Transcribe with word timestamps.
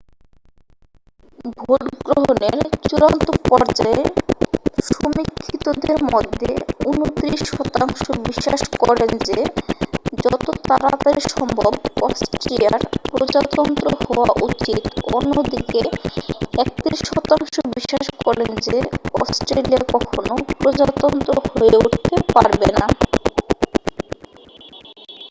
ভোটগ্রহনের 1.59 2.55
চূড়ান্ত 2.83 3.27
পর্যায়ে 3.49 4.01
সমীক্ষিতদের 4.89 5.99
মধ্যে 6.05 6.49
29 6.85 7.41
শতাংশ 7.51 7.97
বিশ্বাস 8.25 8.61
করেন 8.79 9.11
যে 9.27 9.39
যত 10.23 10.33
তাড়াতাড়ি 10.67 11.21
সম্ভব 11.31 11.71
অস্ট্রেলিয়ার 12.01 12.75
প্রজাতন্ত্র 13.09 13.85
হওয়া 14.05 14.29
উচিত 14.41 14.81
অন্যদিকে 15.13 15.79
31 16.57 16.99
শতাংশ 17.09 17.53
বিশ্বাস 17.69 18.05
করেন 18.19 18.49
যে 18.65 18.77
অস্ট্রেলিয়া 19.21 19.81
কখনও 19.93 20.35
প্রজাতন্ত্র 20.59 21.29
হয়ে 21.51 21.75
উঠতে 21.79 22.15
পারবে 22.33 22.69
না 22.75 22.85